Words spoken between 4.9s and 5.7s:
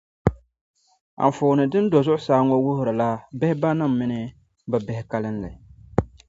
kalinli.